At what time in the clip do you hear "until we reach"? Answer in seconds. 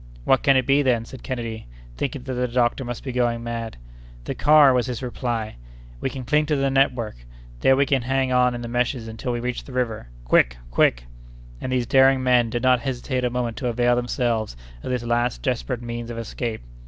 9.07-9.63